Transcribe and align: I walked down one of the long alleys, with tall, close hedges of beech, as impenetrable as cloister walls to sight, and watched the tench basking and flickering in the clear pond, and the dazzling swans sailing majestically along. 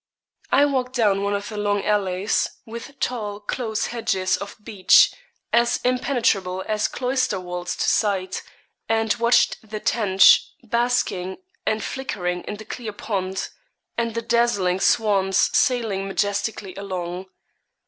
I 0.51 0.65
walked 0.65 0.95
down 0.95 1.21
one 1.21 1.35
of 1.35 1.49
the 1.49 1.57
long 1.59 1.85
alleys, 1.85 2.49
with 2.65 2.99
tall, 2.99 3.39
close 3.39 3.85
hedges 3.85 4.35
of 4.35 4.55
beech, 4.63 5.11
as 5.53 5.79
impenetrable 5.83 6.63
as 6.67 6.87
cloister 6.87 7.39
walls 7.39 7.75
to 7.75 7.87
sight, 7.87 8.41
and 8.89 9.13
watched 9.17 9.57
the 9.61 9.79
tench 9.79 10.53
basking 10.63 11.37
and 11.67 11.83
flickering 11.83 12.41
in 12.45 12.55
the 12.55 12.65
clear 12.65 12.93
pond, 12.93 13.49
and 13.95 14.15
the 14.15 14.23
dazzling 14.23 14.79
swans 14.79 15.55
sailing 15.55 16.07
majestically 16.07 16.73
along. 16.73 17.27